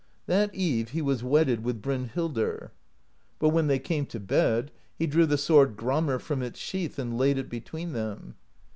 That 0.25 0.55
eve 0.55 0.89
he 0.89 1.01
was 1.03 1.23
wedded 1.23 1.63
with 1.63 1.79
Brynhildr. 1.79 2.71
But 3.37 3.49
when 3.49 3.67
they 3.67 3.77
came 3.77 4.07
to 4.07 4.19
bed, 4.19 4.71
he 4.97 5.05
drew 5.05 5.27
the 5.27 5.37
Sword 5.37 5.77
Gramr 5.77 6.19
from 6.19 6.41
its 6.41 6.57
sheath 6.57 6.97
and 6.97 7.19
laid 7.19 7.37
it 7.37 7.51
between 7.51 7.93
them. 7.93 8.33